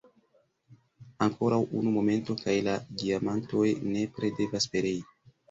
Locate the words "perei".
4.75-4.99